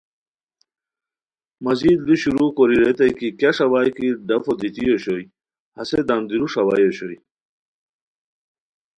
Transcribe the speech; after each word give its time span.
مزید 1.65 1.99
لو 2.05 2.15
شروع 2.23 2.49
کوری 2.57 2.77
ریتائے 2.83 3.11
کی 3.17 3.27
کیہ 3.39 3.51
ݰاوائے 3.55 3.91
کی 3.97 4.07
ڈفو 4.27 4.53
دیتی 4.59 4.83
اوشوئے 4.89 5.23
ہسے 5.77 5.99
دم 6.07 6.21
دیرو 6.29 6.47
ݰاوائے 6.53 6.83
اوشوئے 6.87 7.17